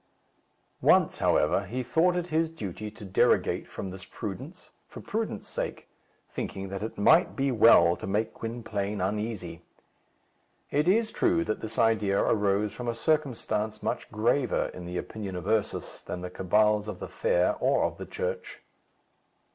[0.81, 5.87] Once, however, he thought it his duty to derogate from this prudence, for prudence' sake,
[6.27, 9.61] thinking that it might be well to make Gwynplaine uneasy.
[10.71, 15.35] It is true that this idea arose from a circumstance much graver, in the opinion
[15.35, 18.63] of Ursus, than the cabals of the fair or of the church.